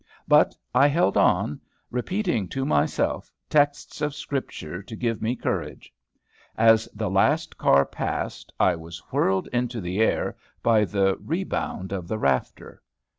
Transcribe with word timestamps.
But 0.27 0.55
I 0.73 0.87
held 0.87 1.15
on, 1.15 1.61
repeating 1.91 2.47
to 2.47 2.65
myself 2.65 3.31
texts 3.51 4.01
of 4.01 4.15
Scripture 4.15 4.81
to 4.81 4.95
give 4.95 5.21
me 5.21 5.35
courage. 5.35 5.93
As 6.57 6.89
the 6.95 7.07
last 7.07 7.55
car 7.59 7.85
passed, 7.85 8.51
I 8.59 8.75
was 8.77 8.97
whirled 9.11 9.47
into 9.53 9.79
the 9.79 9.99
air 9.99 10.35
by 10.63 10.85
the 10.85 11.17
rebound 11.23 11.91
of 11.91 12.07
the 12.07 12.17
rafter. 12.17 12.81